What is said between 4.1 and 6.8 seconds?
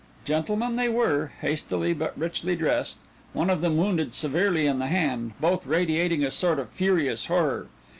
severely in the hand, both radiating a sort of